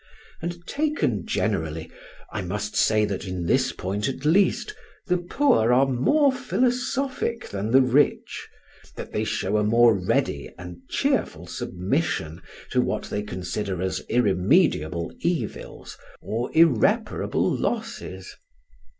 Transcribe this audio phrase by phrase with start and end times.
[0.41, 1.91] And taken generally,
[2.31, 4.73] I must say that, in this point at least,
[5.05, 11.45] the poor are more philosophic than the rich—that they show a more ready and cheerful
[11.45, 12.41] submission
[12.71, 18.35] to what they consider as irremediable evils or irreparable losses.